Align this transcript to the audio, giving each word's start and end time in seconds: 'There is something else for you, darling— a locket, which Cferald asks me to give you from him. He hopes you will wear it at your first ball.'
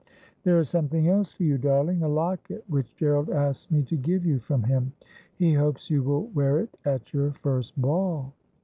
'There 0.43 0.57
is 0.57 0.67
something 0.67 1.07
else 1.07 1.31
for 1.31 1.43
you, 1.43 1.59
darling— 1.59 2.01
a 2.01 2.07
locket, 2.07 2.63
which 2.67 2.87
Cferald 2.87 3.29
asks 3.29 3.69
me 3.69 3.83
to 3.83 3.95
give 3.95 4.25
you 4.25 4.39
from 4.39 4.63
him. 4.63 4.93
He 5.35 5.53
hopes 5.53 5.91
you 5.91 6.01
will 6.01 6.25
wear 6.29 6.57
it 6.59 6.75
at 6.85 7.13
your 7.13 7.33
first 7.33 7.79
ball.' 7.79 8.33